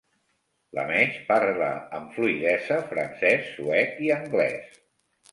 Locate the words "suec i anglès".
3.57-4.81